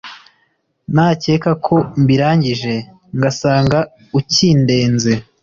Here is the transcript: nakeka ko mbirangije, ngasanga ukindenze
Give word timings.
nakeka 0.93 1.51
ko 1.65 1.75
mbirangije, 2.01 2.73
ngasanga 3.17 3.79
ukindenze 4.19 5.13